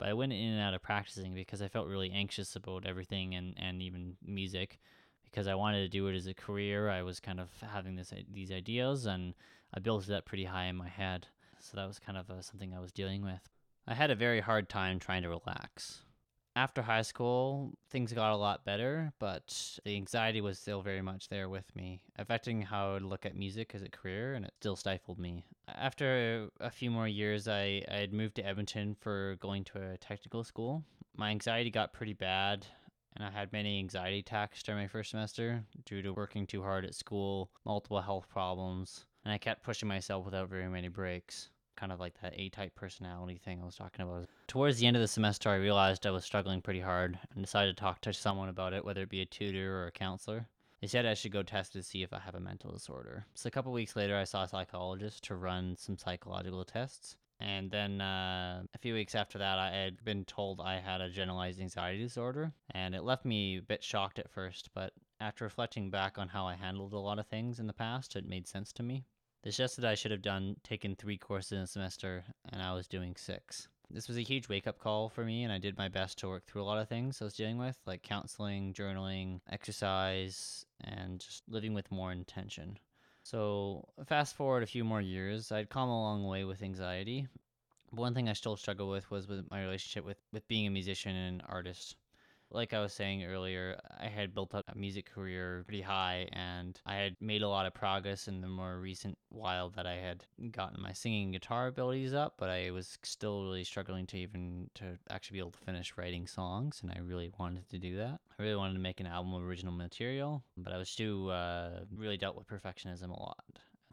But 0.00 0.08
I 0.08 0.14
went 0.14 0.32
in 0.32 0.52
and 0.52 0.60
out 0.62 0.72
of 0.72 0.82
practicing 0.82 1.34
because 1.34 1.60
I 1.60 1.68
felt 1.68 1.86
really 1.86 2.10
anxious 2.10 2.56
about 2.56 2.86
everything 2.86 3.34
and, 3.34 3.54
and 3.58 3.82
even 3.82 4.16
music 4.24 4.80
because 5.24 5.46
I 5.46 5.54
wanted 5.54 5.82
to 5.82 5.88
do 5.88 6.06
it 6.08 6.16
as 6.16 6.26
a 6.26 6.32
career. 6.32 6.88
I 6.88 7.02
was 7.02 7.20
kind 7.20 7.38
of 7.38 7.50
having 7.60 7.96
this 7.96 8.10
these 8.32 8.50
ideas 8.50 9.04
and 9.04 9.34
I 9.74 9.78
built 9.78 10.08
it 10.08 10.14
up 10.14 10.24
pretty 10.24 10.46
high 10.46 10.64
in 10.64 10.76
my 10.76 10.88
head. 10.88 11.26
So 11.60 11.76
that 11.76 11.86
was 11.86 11.98
kind 11.98 12.16
of 12.16 12.30
uh, 12.30 12.40
something 12.40 12.74
I 12.74 12.80
was 12.80 12.92
dealing 12.92 13.22
with. 13.22 13.46
I 13.86 13.92
had 13.92 14.10
a 14.10 14.14
very 14.14 14.40
hard 14.40 14.70
time 14.70 14.98
trying 14.98 15.22
to 15.22 15.28
relax 15.28 16.00
after 16.56 16.82
high 16.82 17.02
school, 17.02 17.72
things 17.90 18.12
got 18.12 18.32
a 18.32 18.36
lot 18.36 18.64
better, 18.64 19.12
but 19.18 19.78
the 19.84 19.96
anxiety 19.96 20.40
was 20.40 20.58
still 20.58 20.82
very 20.82 21.02
much 21.02 21.28
there 21.28 21.48
with 21.48 21.74
me, 21.76 22.00
affecting 22.18 22.62
how 22.62 22.90
I 22.90 22.92
would 22.94 23.02
look 23.02 23.24
at 23.24 23.36
music 23.36 23.72
as 23.74 23.82
a 23.82 23.88
career, 23.88 24.34
and 24.34 24.44
it 24.44 24.52
still 24.60 24.76
stifled 24.76 25.18
me. 25.18 25.44
After 25.68 26.48
a 26.60 26.70
few 26.70 26.90
more 26.90 27.06
years, 27.06 27.46
I, 27.46 27.84
I 27.90 27.96
had 27.96 28.12
moved 28.12 28.36
to 28.36 28.46
Edmonton 28.46 28.96
for 29.00 29.36
going 29.40 29.64
to 29.64 29.92
a 29.92 29.96
technical 29.98 30.42
school. 30.42 30.84
My 31.16 31.30
anxiety 31.30 31.70
got 31.70 31.92
pretty 31.92 32.14
bad, 32.14 32.66
and 33.16 33.24
I 33.24 33.30
had 33.30 33.52
many 33.52 33.78
anxiety 33.78 34.20
attacks 34.20 34.62
during 34.62 34.82
my 34.82 34.88
first 34.88 35.10
semester 35.10 35.64
due 35.84 36.02
to 36.02 36.12
working 36.12 36.46
too 36.46 36.62
hard 36.62 36.84
at 36.84 36.94
school, 36.94 37.50
multiple 37.64 38.00
health 38.00 38.28
problems, 38.28 39.04
and 39.24 39.32
I 39.32 39.38
kept 39.38 39.62
pushing 39.62 39.88
myself 39.88 40.24
without 40.24 40.48
very 40.48 40.68
many 40.68 40.88
breaks 40.88 41.50
kind 41.80 41.92
of 41.92 41.98
like 41.98 42.20
that 42.20 42.38
A 42.38 42.50
type 42.50 42.74
personality 42.74 43.40
thing 43.42 43.60
I 43.60 43.64
was 43.64 43.76
talking 43.76 44.04
about. 44.04 44.28
Towards 44.46 44.78
the 44.78 44.86
end 44.86 44.96
of 44.96 45.00
the 45.00 45.08
semester, 45.08 45.48
I 45.48 45.54
realized 45.54 46.06
I 46.06 46.10
was 46.10 46.24
struggling 46.24 46.60
pretty 46.60 46.80
hard 46.80 47.18
and 47.34 47.42
decided 47.42 47.74
to 47.74 47.80
talk 47.80 48.02
to 48.02 48.12
someone 48.12 48.50
about 48.50 48.74
it, 48.74 48.84
whether 48.84 49.02
it 49.02 49.08
be 49.08 49.22
a 49.22 49.26
tutor 49.26 49.82
or 49.82 49.86
a 49.86 49.92
counselor. 49.92 50.46
They 50.80 50.86
said 50.86 51.06
I 51.06 51.14
should 51.14 51.32
go 51.32 51.42
test 51.42 51.72
to 51.72 51.82
see 51.82 52.02
if 52.02 52.12
I 52.12 52.18
have 52.18 52.34
a 52.34 52.40
mental 52.40 52.70
disorder. 52.70 53.26
So 53.34 53.48
a 53.48 53.50
couple 53.50 53.72
weeks 53.72 53.96
later, 53.96 54.16
I 54.16 54.24
saw 54.24 54.44
a 54.44 54.48
psychologist 54.48 55.24
to 55.24 55.36
run 55.36 55.76
some 55.76 55.96
psychological 55.96 56.64
tests. 56.64 57.16
And 57.38 57.70
then 57.70 58.02
uh, 58.02 58.62
a 58.74 58.78
few 58.78 58.92
weeks 58.92 59.14
after 59.14 59.38
that, 59.38 59.58
I 59.58 59.70
had 59.70 60.04
been 60.04 60.26
told 60.26 60.60
I 60.60 60.80
had 60.80 61.00
a 61.00 61.08
generalized 61.08 61.60
anxiety 61.60 62.02
disorder. 62.02 62.52
And 62.72 62.94
it 62.94 63.04
left 63.04 63.24
me 63.24 63.58
a 63.58 63.62
bit 63.62 63.82
shocked 63.82 64.18
at 64.18 64.30
first, 64.30 64.68
but 64.74 64.92
after 65.20 65.44
reflecting 65.44 65.90
back 65.90 66.18
on 66.18 66.28
how 66.28 66.46
I 66.46 66.54
handled 66.54 66.92
a 66.92 66.98
lot 66.98 67.18
of 67.18 67.26
things 67.26 67.58
in 67.58 67.66
the 67.66 67.72
past, 67.72 68.16
it 68.16 68.26
made 68.26 68.46
sense 68.46 68.72
to 68.74 68.82
me. 68.82 69.04
This 69.42 69.56
suggested 69.56 69.86
I 69.86 69.94
should 69.94 70.10
have 70.10 70.20
done 70.20 70.56
taken 70.62 70.94
three 70.94 71.16
courses 71.16 71.52
in 71.52 71.58
a 71.60 71.66
semester, 71.66 72.24
and 72.52 72.60
I 72.60 72.74
was 72.74 72.86
doing 72.86 73.16
six. 73.16 73.68
This 73.90 74.06
was 74.06 74.18
a 74.18 74.22
huge 74.22 74.50
wake 74.50 74.66
up 74.66 74.78
call 74.78 75.08
for 75.08 75.24
me, 75.24 75.44
and 75.44 75.52
I 75.52 75.56
did 75.56 75.78
my 75.78 75.88
best 75.88 76.18
to 76.18 76.28
work 76.28 76.46
through 76.46 76.62
a 76.62 76.64
lot 76.64 76.78
of 76.78 76.90
things 76.90 77.20
I 77.20 77.24
was 77.24 77.32
dealing 77.32 77.56
with, 77.56 77.78
like 77.86 78.02
counseling, 78.02 78.74
journaling, 78.74 79.40
exercise, 79.50 80.66
and 80.82 81.20
just 81.20 81.42
living 81.48 81.72
with 81.72 81.90
more 81.90 82.12
intention. 82.12 82.78
So, 83.22 83.88
fast 84.06 84.36
forward 84.36 84.62
a 84.62 84.66
few 84.66 84.84
more 84.84 85.00
years, 85.00 85.50
I'd 85.50 85.70
come 85.70 85.88
a 85.88 86.02
long 86.02 86.26
way 86.26 86.44
with 86.44 86.62
anxiety. 86.62 87.26
But 87.90 88.00
one 88.00 88.14
thing 88.14 88.28
I 88.28 88.34
still 88.34 88.58
struggle 88.58 88.90
with 88.90 89.10
was 89.10 89.26
with 89.26 89.50
my 89.50 89.62
relationship 89.62 90.04
with, 90.04 90.18
with 90.32 90.46
being 90.48 90.66
a 90.66 90.70
musician 90.70 91.16
and 91.16 91.40
an 91.40 91.46
artist 91.48 91.96
like 92.52 92.74
I 92.74 92.80
was 92.80 92.92
saying 92.92 93.24
earlier, 93.24 93.78
I 93.98 94.06
had 94.06 94.34
built 94.34 94.54
up 94.54 94.64
a 94.68 94.76
music 94.76 95.10
career 95.12 95.62
pretty 95.66 95.82
high 95.82 96.28
and 96.32 96.80
I 96.84 96.96
had 96.96 97.16
made 97.20 97.42
a 97.42 97.48
lot 97.48 97.66
of 97.66 97.74
progress 97.74 98.26
in 98.28 98.40
the 98.40 98.48
more 98.48 98.78
recent 98.78 99.16
while 99.28 99.70
that 99.70 99.86
I 99.86 99.94
had 99.94 100.24
gotten 100.50 100.82
my 100.82 100.92
singing 100.92 101.30
guitar 101.30 101.68
abilities 101.68 102.12
up, 102.12 102.34
but 102.38 102.50
I 102.50 102.70
was 102.72 102.98
still 103.02 103.44
really 103.44 103.64
struggling 103.64 104.06
to 104.08 104.18
even 104.18 104.68
to 104.74 104.98
actually 105.10 105.36
be 105.36 105.40
able 105.40 105.52
to 105.52 105.58
finish 105.58 105.94
writing 105.96 106.26
songs 106.26 106.80
and 106.82 106.90
I 106.90 107.00
really 107.00 107.30
wanted 107.38 107.68
to 107.70 107.78
do 107.78 107.96
that. 107.98 108.18
I 108.38 108.42
really 108.42 108.56
wanted 108.56 108.74
to 108.74 108.80
make 108.80 109.00
an 109.00 109.06
album 109.06 109.32
of 109.34 109.44
original 109.44 109.72
material, 109.72 110.42
but 110.56 110.72
I 110.72 110.78
was 110.78 110.94
too 110.94 111.30
uh, 111.30 111.80
really 111.94 112.16
dealt 112.16 112.36
with 112.36 112.48
perfectionism 112.48 113.10
a 113.10 113.20
lot. 113.20 113.44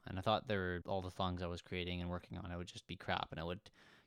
And 0.07 0.17
I 0.17 0.21
thought 0.21 0.47
there 0.47 0.59
were 0.59 0.81
all 0.87 1.01
the 1.01 1.11
songs 1.11 1.43
I 1.43 1.47
was 1.47 1.61
creating 1.61 2.01
and 2.01 2.09
working 2.09 2.37
on, 2.37 2.51
I 2.51 2.57
would 2.57 2.67
just 2.67 2.87
be 2.87 2.95
crap 2.95 3.27
and 3.31 3.39
I 3.39 3.43
would 3.43 3.59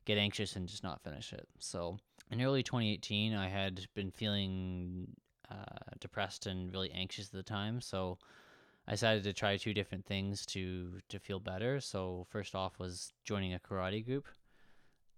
get 0.05 0.17
anxious 0.17 0.55
and 0.55 0.67
just 0.67 0.83
not 0.83 1.03
finish 1.03 1.31
it. 1.31 1.47
So 1.59 1.99
in 2.31 2.41
early 2.41 2.63
2018, 2.63 3.35
I 3.35 3.47
had 3.47 3.85
been 3.93 4.09
feeling 4.09 5.15
uh, 5.49 5.95
depressed 5.99 6.47
and 6.47 6.71
really 6.71 6.91
anxious 6.91 7.27
at 7.27 7.33
the 7.33 7.43
time. 7.43 7.81
So 7.81 8.17
I 8.87 8.91
decided 8.91 9.23
to 9.23 9.33
try 9.33 9.57
two 9.57 9.73
different 9.73 10.05
things 10.05 10.45
to 10.47 10.99
to 11.09 11.19
feel 11.19 11.39
better. 11.39 11.79
So 11.81 12.25
first 12.29 12.55
off 12.55 12.79
was 12.79 13.13
joining 13.25 13.53
a 13.53 13.59
karate 13.59 14.05
group. 14.05 14.25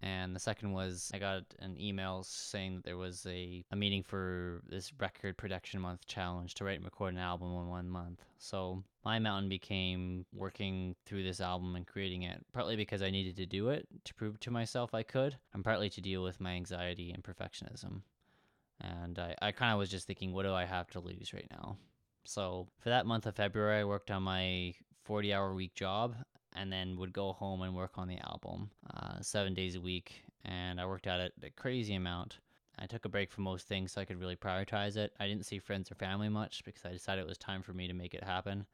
And 0.04 0.36
the 0.36 0.40
second 0.40 0.74
was 0.74 1.10
I 1.14 1.18
got 1.18 1.44
an 1.60 1.80
email 1.80 2.24
saying 2.24 2.76
that 2.76 2.84
there 2.84 2.98
was 2.98 3.26
a, 3.26 3.64
a 3.72 3.76
meeting 3.78 4.04
for 4.04 4.62
this 4.68 4.92
record 5.00 5.38
production 5.38 5.80
month 5.80 6.06
challenge 6.08 6.56
to 6.56 6.66
write 6.66 6.76
and 6.76 6.84
record 6.84 7.14
an 7.14 7.22
album 7.22 7.54
in 7.54 7.70
one 7.70 7.90
month. 7.90 8.22
So 8.38 8.84
my 9.06 9.18
mountain 9.20 9.48
became 9.48 10.26
working 10.34 10.94
through 11.06 11.24
this 11.24 11.40
album 11.40 11.78
and 11.78 11.88
creating 11.88 12.24
it, 12.24 12.46
partly 12.52 12.76
because 12.76 13.02
I 13.02 13.12
needed 13.12 13.38
to 13.38 13.46
do 13.46 13.70
it 13.70 13.88
to 14.04 14.14
prove 14.14 14.42
to 14.42 14.52
myself 14.52 14.94
I 14.94 15.04
could, 15.04 15.38
and 15.54 15.64
partly 15.64 15.90
to 15.92 16.02
deal 16.02 16.22
with 16.22 16.42
my 16.42 16.52
anxiety 16.52 17.12
and 17.14 17.24
perfectionism. 17.24 18.02
And 18.82 19.18
I, 19.18 19.36
I 19.42 19.52
kind 19.54 19.72
of 19.72 19.80
was 19.80 19.90
just 19.90 20.06
thinking, 20.06 20.34
what 20.34 20.44
do 20.44 20.54
I 20.54 20.66
have 20.66 20.90
to 20.92 21.00
lose 21.00 21.34
right 21.34 21.48
now? 21.50 21.78
So 22.26 22.68
for 22.82 22.90
that 22.90 23.06
month 23.06 23.26
of 23.26 23.38
February, 23.38 23.80
I 23.80 23.86
worked 23.86 24.12
on 24.12 24.24
my 24.24 24.74
40 25.06 25.34
hour 25.34 25.54
week 25.54 25.76
job 25.76 26.16
and 26.56 26.72
then 26.72 26.98
would 26.98 27.14
go 27.14 27.34
home 27.34 27.62
and 27.62 27.76
work 27.76 27.98
on 27.98 28.08
the 28.08 28.20
album 28.20 28.70
uh, 28.96 29.22
seven 29.22 29.54
days 29.54 29.76
a 29.76 29.82
week. 29.82 30.24
And 30.46 30.80
I 30.80 30.86
worked 30.86 31.08
at 31.08 31.20
it 31.20 31.34
a 31.44 31.50
crazy 31.50 31.96
amount. 31.96 32.40
I 32.78 32.86
took 32.86 33.06
a 33.06 33.10
break 33.10 33.32
from 33.32 33.44
most 33.44 33.68
things 33.68 33.92
so 33.92 34.02
I 34.02 34.06
could 34.06 34.20
really 34.20 34.36
prioritize 34.36 34.98
it. 34.98 35.14
I 35.20 35.28
didn't 35.28 35.46
see 35.46 35.60
friends 35.60 35.92
or 35.92 35.96
family 35.96 36.30
much 36.30 36.64
because 36.66 36.86
I 36.86 36.92
decided 36.92 37.22
it 37.22 37.28
was 37.28 37.38
time 37.38 37.62
for 37.62 37.74
me 37.74 37.88
to 37.88 37.94
make 37.94 38.14
it 38.14 38.24
happen. 38.24 38.66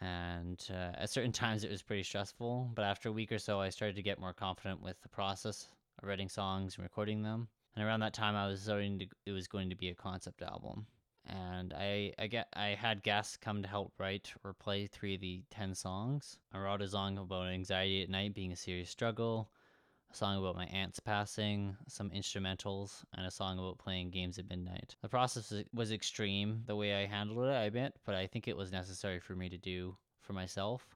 And 0.00 0.64
uh, 0.70 0.92
at 0.98 1.10
certain 1.10 1.32
times, 1.42 1.64
it 1.64 1.70
was 1.70 1.82
pretty 1.82 2.02
stressful. 2.02 2.70
But 2.74 2.84
after 2.84 3.08
a 3.08 3.12
week 3.12 3.32
or 3.32 3.38
so, 3.38 3.60
I 3.60 3.68
started 3.68 3.96
to 3.96 4.02
get 4.02 4.20
more 4.20 4.32
confident 4.32 4.82
with 4.82 5.00
the 5.02 5.08
process 5.08 5.68
of 6.02 6.08
writing 6.08 6.28
songs 6.28 6.76
and 6.76 6.82
recording 6.82 7.22
them. 7.22 7.48
And 7.74 7.84
around 7.84 8.00
that 8.00 8.12
time, 8.12 8.34
I 8.34 8.46
was 8.46 8.62
starting 8.62 8.98
to, 8.98 9.06
it 9.26 9.32
was 9.32 9.46
going 9.46 9.70
to 9.70 9.76
be 9.76 9.88
a 9.88 9.94
concept 9.94 10.42
album. 10.42 10.86
And 11.26 11.72
I, 11.72 12.12
I 12.18 12.26
get 12.26 12.48
I 12.54 12.68
had 12.68 13.02
guests 13.02 13.36
come 13.36 13.62
to 13.62 13.68
help 13.68 13.92
write 13.98 14.32
or 14.44 14.54
play 14.54 14.86
three 14.86 15.14
of 15.14 15.20
the 15.20 15.44
ten 15.50 15.74
songs. 15.74 16.36
I 16.52 16.58
wrote 16.58 16.82
a 16.82 16.88
song 16.88 17.18
about 17.18 17.48
anxiety 17.48 18.02
at 18.02 18.10
night 18.10 18.34
being 18.34 18.52
a 18.52 18.56
serious 18.56 18.90
struggle, 18.90 19.48
a 20.12 20.16
song 20.16 20.38
about 20.38 20.56
my 20.56 20.66
aunt's 20.66 21.00
passing, 21.00 21.76
some 21.88 22.10
instrumentals, 22.10 23.04
and 23.16 23.26
a 23.26 23.30
song 23.30 23.58
about 23.58 23.78
playing 23.78 24.10
games 24.10 24.38
at 24.38 24.48
midnight. 24.50 24.96
The 25.00 25.08
process 25.08 25.52
was 25.72 25.92
extreme 25.92 26.64
the 26.66 26.76
way 26.76 26.94
I 26.94 27.06
handled 27.06 27.46
it, 27.46 27.52
I 27.52 27.64
admit, 27.64 27.94
but 28.04 28.14
I 28.14 28.26
think 28.26 28.48
it 28.48 28.56
was 28.56 28.72
necessary 28.72 29.20
for 29.20 29.36
me 29.36 29.48
to 29.48 29.58
do 29.58 29.96
for 30.20 30.32
myself. 30.32 30.86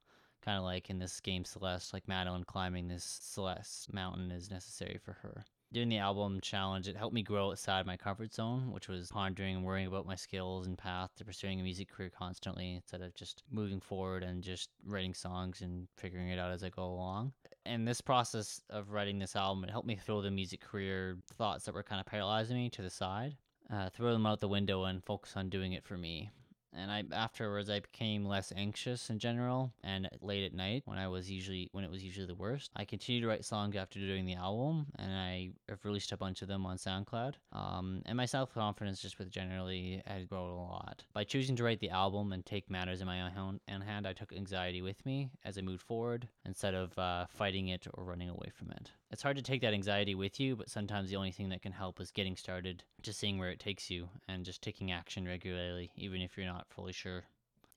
Kind 0.43 0.59
of 0.59 0.65
like 0.65 0.91
in 0.91 0.99
this 0.99 1.19
game 1.21 1.45
Celeste, 1.45 1.93
like 1.93 2.07
Madeline 2.07 2.45
climbing 2.45 2.89
this 2.89 3.19
Celeste 3.23 3.93
mountain 3.93 4.31
is 4.31 4.51
necessary 4.51 4.99
for 5.03 5.13
her. 5.15 5.45
Doing 5.73 5.89
the 5.89 5.99
album 5.99 6.41
challenge, 6.41 6.87
it 6.87 6.97
helped 6.97 7.15
me 7.15 7.23
grow 7.23 7.51
outside 7.51 7.87
my 7.87 7.97
comfort 7.97 8.33
zone, 8.33 8.71
which 8.71 8.89
was 8.89 9.11
pondering 9.11 9.57
and 9.57 9.65
worrying 9.65 9.89
about 9.89 10.07
my 10.07 10.15
skills 10.15 10.67
and 10.67 10.79
path 10.79 11.11
to 11.17 11.25
pursuing 11.25 11.61
a 11.61 11.63
music 11.63 11.91
career 11.91 12.09
constantly 12.09 12.75
instead 12.75 13.03
of 13.03 13.15
just 13.15 13.43
moving 13.51 13.81
forward 13.81 14.23
and 14.23 14.43
just 14.43 14.71
writing 14.87 15.13
songs 15.13 15.63
and 15.63 15.89
figuring 15.97 16.29
it 16.29 16.39
out 16.39 16.53
as 16.53 16.63
I 16.63 16.71
go 16.71 16.85
along. 16.85 17.33
And 17.65 17.87
this 17.87 18.01
process 18.01 18.61
of 18.71 18.91
writing 18.91 19.19
this 19.19 19.35
album, 19.35 19.65
it 19.65 19.71
helped 19.71 19.89
me 19.89 19.97
throw 19.97 20.23
the 20.23 20.31
music 20.31 20.61
career 20.61 21.19
thoughts 21.37 21.65
that 21.65 21.75
were 21.75 21.83
kind 21.83 22.01
of 22.01 22.07
paralyzing 22.07 22.57
me 22.57 22.71
to 22.71 22.83
the 22.83 22.91
side, 22.91 23.37
uh, 23.69 23.91
throw 23.91 24.13
them 24.13 24.25
out 24.25 24.41
the 24.41 24.49
window 24.49 24.85
and 24.85 25.05
focus 25.05 25.37
on 25.37 25.49
doing 25.49 25.73
it 25.73 25.85
for 25.85 25.99
me 25.99 26.31
and 26.77 26.91
I 26.91 27.05
afterwards 27.13 27.71
I 27.71 27.81
became 27.81 28.25
less 28.25 28.53
anxious 28.57 29.11
in 29.11 29.19
general 29.19 29.73
and 29.83 30.09
late 30.21 30.45
at 30.45 30.55
night 30.55 30.83
when 30.85 30.99
I 30.99 31.09
was 31.09 31.31
usually 31.31 31.69
when 31.73 31.85
it 31.85 31.91
was 31.91 32.05
usually 32.05 32.27
the 32.27 32.35
worst. 32.35 32.71
I 32.77 32.85
continued 32.85 33.23
to 33.23 33.29
write 33.29 33.45
songs 33.45 33.77
after 33.77 33.99
doing 33.99 34.27
the 34.27 34.35
album 34.35 34.87
and 34.99 35.13
I 35.13 35.51
have 35.69 35.85
released 35.85 36.13
a 36.13 36.17
bunch 36.17 36.43
of 36.43 36.49
them 36.49 36.67
on 36.67 36.77
SoundCloud. 36.77 37.35
Um, 37.53 38.03
and 38.07 38.17
my 38.17 38.27
self 38.27 38.53
confidence 38.53 39.01
just 39.01 39.19
with 39.19 39.31
generally 39.31 40.03
had 40.07 40.29
grown 40.29 40.51
a 40.51 40.63
lot. 40.63 41.05
By 41.13 41.25
choosing 41.25 41.57
to 41.57 41.65
write 41.65 41.81
the 41.81 41.91
album 41.91 42.33
and 42.33 42.45
take 42.45 42.71
matters 42.71 43.01
in 43.01 43.07
my 43.07 43.21
own 43.23 43.61
hand, 43.81 44.07
I 44.07 44.13
took 44.13 44.33
anxiety 44.33 44.83
with 44.83 45.05
me 45.07 45.31
as 45.45 45.59
I 45.59 45.61
moved 45.61 45.83
forward 45.83 46.29
instead 46.45 46.75
of 46.75 46.97
uh, 46.99 47.27
fighting 47.29 47.69
it 47.69 47.87
or 47.95 48.05
running 48.05 48.31
away 48.31 48.51
from 48.55 48.71
it. 48.71 48.91
It's 49.11 49.23
hard 49.23 49.37
to 49.37 49.43
take 49.43 49.61
that 49.63 49.73
anxiety 49.73 50.15
with 50.15 50.41
you, 50.41 50.57
but 50.57 50.69
sometimes 50.69 51.11
the 51.11 51.17
only 51.17 51.31
thing 51.31 51.49
that 51.51 51.63
can 51.63 51.73
help 51.73 52.01
is 52.01 52.11
getting 52.11 52.37
started, 52.37 52.83
just 53.03 53.21
seeing 53.21 53.39
where 53.39 53.51
it 53.51 53.61
takes 53.61 53.89
you, 53.89 54.09
and 54.29 54.45
just 54.45 54.63
taking 54.63 54.91
action 54.91 55.27
regularly, 55.27 55.91
even 55.97 56.21
if 56.21 56.37
you're 56.37 56.47
not 56.47 56.66
fully 56.69 56.93
sure. 56.93 57.25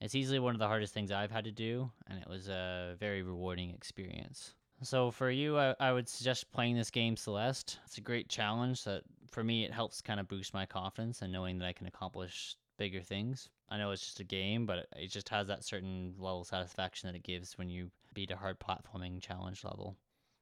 It's 0.00 0.14
easily 0.14 0.38
one 0.38 0.54
of 0.54 0.58
the 0.58 0.66
hardest 0.66 0.94
things 0.94 1.12
I've 1.12 1.30
had 1.30 1.44
to 1.44 1.52
do, 1.52 1.90
and 2.06 2.18
it 2.18 2.28
was 2.28 2.48
a 2.48 2.96
very 2.98 3.22
rewarding 3.22 3.70
experience. 3.70 4.54
So 4.82 5.10
for 5.10 5.30
you, 5.30 5.58
I, 5.58 5.74
I, 5.78 5.92
would 5.92 6.08
suggest 6.08 6.50
playing 6.52 6.76
this 6.76 6.90
game 6.90 7.14
Celeste. 7.14 7.78
It's 7.84 7.98
a 7.98 8.00
great 8.00 8.30
challenge 8.30 8.84
that 8.84 9.02
for 9.30 9.44
me 9.44 9.64
it 9.64 9.72
helps 9.72 10.00
kind 10.00 10.18
of 10.18 10.26
boost 10.26 10.54
my 10.54 10.64
confidence 10.64 11.20
and 11.20 11.30
knowing 11.30 11.58
that 11.58 11.66
I 11.66 11.74
can 11.74 11.86
accomplish 11.86 12.56
bigger 12.78 13.02
things. 13.02 13.50
I 13.68 13.76
know 13.76 13.90
it's 13.90 14.04
just 14.04 14.20
a 14.20 14.24
game, 14.24 14.64
but 14.64 14.88
it 14.96 15.08
just 15.08 15.28
has 15.28 15.46
that 15.48 15.64
certain 15.64 16.14
level 16.18 16.40
of 16.40 16.46
satisfaction 16.46 17.08
that 17.08 17.14
it 17.14 17.22
gives 17.22 17.58
when 17.58 17.68
you 17.68 17.90
beat 18.14 18.30
a 18.30 18.36
hard 18.36 18.58
platforming 18.58 19.20
challenge 19.20 19.64
level. 19.64 19.96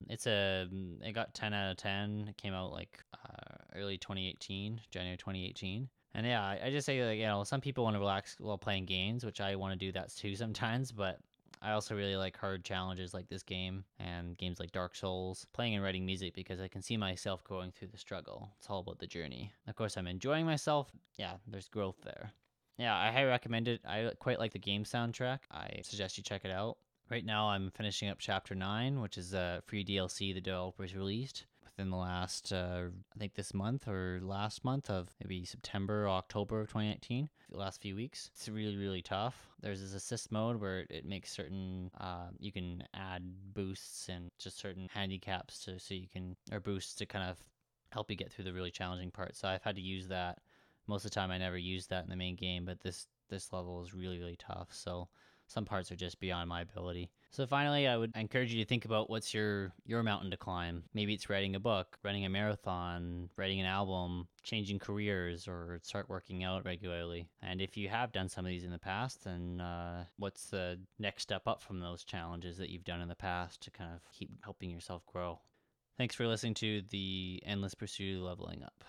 It's 0.08 0.28
a 0.28 0.68
it 1.02 1.12
got 1.12 1.34
10 1.34 1.52
out 1.52 1.72
of 1.72 1.76
10. 1.76 2.28
It 2.30 2.36
came 2.36 2.54
out 2.54 2.70
like 2.70 3.02
uh, 3.12 3.56
early 3.74 3.98
2018, 3.98 4.80
January 4.90 5.16
2018. 5.16 5.88
And 6.18 6.26
yeah, 6.26 6.42
I, 6.42 6.58
I 6.64 6.70
just 6.72 6.84
say 6.84 7.00
like 7.06 7.20
you 7.20 7.26
know 7.26 7.44
some 7.44 7.60
people 7.60 7.84
want 7.84 7.94
to 7.94 8.00
relax 8.00 8.34
while 8.40 8.58
playing 8.58 8.86
games, 8.86 9.24
which 9.24 9.40
I 9.40 9.54
want 9.54 9.72
to 9.72 9.78
do 9.78 9.92
that 9.92 10.12
too 10.12 10.34
sometimes. 10.44 10.90
But 10.90 11.20
I 11.62 11.70
also 11.70 11.94
really 11.94 12.16
like 12.16 12.36
hard 12.36 12.64
challenges 12.64 13.14
like 13.14 13.28
this 13.28 13.44
game 13.44 13.84
and 14.00 14.36
games 14.36 14.58
like 14.58 14.72
Dark 14.72 14.96
Souls, 14.96 15.46
playing 15.52 15.76
and 15.76 15.84
writing 15.84 16.04
music 16.04 16.34
because 16.34 16.58
I 16.60 16.66
can 16.66 16.82
see 16.82 16.96
myself 16.96 17.44
going 17.44 17.70
through 17.70 17.88
the 17.92 17.98
struggle. 17.98 18.50
It's 18.58 18.68
all 18.68 18.80
about 18.80 18.98
the 18.98 19.06
journey. 19.06 19.52
Of 19.68 19.76
course, 19.76 19.96
I'm 19.96 20.08
enjoying 20.08 20.44
myself. 20.44 20.90
Yeah, 21.18 21.34
there's 21.46 21.68
growth 21.68 22.02
there. 22.02 22.32
Yeah, 22.78 22.96
I 22.96 23.12
highly 23.12 23.28
recommend 23.28 23.68
it. 23.68 23.80
I 23.86 24.10
quite 24.18 24.40
like 24.40 24.52
the 24.52 24.58
game 24.58 24.82
soundtrack. 24.82 25.38
I 25.52 25.82
suggest 25.84 26.18
you 26.18 26.24
check 26.24 26.44
it 26.44 26.50
out. 26.50 26.78
Right 27.08 27.24
now, 27.24 27.48
I'm 27.48 27.70
finishing 27.70 28.08
up 28.08 28.18
Chapter 28.18 28.56
9, 28.56 29.00
which 29.00 29.18
is 29.18 29.34
a 29.34 29.62
free 29.66 29.84
DLC 29.84 30.34
the 30.34 30.40
developers 30.40 30.96
released 30.96 31.46
within 31.78 31.90
the 31.90 31.96
last, 31.96 32.52
uh, 32.52 32.86
I 33.14 33.18
think 33.18 33.34
this 33.34 33.54
month 33.54 33.86
or 33.86 34.18
last 34.20 34.64
month 34.64 34.90
of 34.90 35.08
maybe 35.22 35.44
September 35.44 36.06
or 36.06 36.08
October 36.08 36.60
of 36.60 36.66
2019, 36.68 37.28
the 37.50 37.56
last 37.56 37.80
few 37.80 37.94
weeks. 37.94 38.30
It's 38.34 38.48
really, 38.48 38.76
really 38.76 39.00
tough. 39.00 39.48
There's 39.60 39.80
this 39.80 39.94
assist 39.94 40.32
mode 40.32 40.60
where 40.60 40.86
it 40.90 41.06
makes 41.06 41.30
certain, 41.30 41.92
uh, 42.00 42.30
you 42.40 42.50
can 42.50 42.82
add 42.94 43.22
boosts 43.54 44.08
and 44.08 44.32
just 44.40 44.58
certain 44.58 44.88
handicaps 44.92 45.64
to, 45.66 45.78
so 45.78 45.94
you 45.94 46.08
can, 46.12 46.36
or 46.50 46.58
boosts 46.58 46.96
to 46.96 47.06
kind 47.06 47.30
of 47.30 47.38
help 47.92 48.10
you 48.10 48.16
get 48.16 48.32
through 48.32 48.46
the 48.46 48.52
really 48.52 48.72
challenging 48.72 49.12
parts. 49.12 49.38
So 49.38 49.46
I've 49.46 49.62
had 49.62 49.76
to 49.76 49.82
use 49.82 50.08
that. 50.08 50.38
Most 50.88 51.04
of 51.04 51.12
the 51.12 51.14
time, 51.14 51.30
I 51.30 51.38
never 51.38 51.58
use 51.58 51.86
that 51.86 52.02
in 52.02 52.10
the 52.10 52.16
main 52.16 52.34
game, 52.34 52.64
but 52.64 52.80
this 52.80 53.06
this 53.28 53.52
level 53.52 53.82
is 53.82 53.94
really, 53.94 54.18
really 54.18 54.38
tough. 54.38 54.68
So 54.72 55.08
some 55.48 55.64
parts 55.64 55.90
are 55.90 55.96
just 55.96 56.20
beyond 56.20 56.48
my 56.48 56.60
ability. 56.60 57.10
So 57.30 57.46
finally, 57.46 57.86
I 57.86 57.96
would 57.96 58.12
encourage 58.14 58.52
you 58.52 58.62
to 58.62 58.68
think 58.68 58.84
about 58.84 59.10
what's 59.10 59.34
your 59.34 59.72
your 59.84 60.02
mountain 60.02 60.30
to 60.30 60.36
climb. 60.36 60.84
Maybe 60.94 61.14
it's 61.14 61.28
writing 61.28 61.56
a 61.56 61.60
book, 61.60 61.98
running 62.04 62.24
a 62.24 62.28
marathon, 62.28 63.28
writing 63.36 63.60
an 63.60 63.66
album, 63.66 64.28
changing 64.42 64.78
careers, 64.78 65.48
or 65.48 65.80
start 65.82 66.08
working 66.08 66.44
out 66.44 66.64
regularly. 66.64 67.28
And 67.42 67.60
if 67.60 67.76
you 67.76 67.88
have 67.88 68.12
done 68.12 68.28
some 68.28 68.44
of 68.44 68.50
these 68.50 68.64
in 68.64 68.70
the 68.70 68.78
past, 68.78 69.24
then 69.24 69.60
uh, 69.60 70.04
what's 70.18 70.46
the 70.46 70.78
next 70.98 71.22
step 71.22 71.42
up 71.46 71.62
from 71.62 71.80
those 71.80 72.04
challenges 72.04 72.56
that 72.58 72.70
you've 72.70 72.84
done 72.84 73.00
in 73.00 73.08
the 73.08 73.14
past 73.14 73.60
to 73.62 73.70
kind 73.70 73.90
of 73.94 74.00
keep 74.12 74.30
helping 74.42 74.70
yourself 74.70 75.04
grow? 75.06 75.38
Thanks 75.96 76.14
for 76.14 76.26
listening 76.28 76.54
to 76.54 76.82
the 76.90 77.42
Endless 77.44 77.74
Pursuit 77.74 78.22
Leveling 78.22 78.62
Up. 78.62 78.84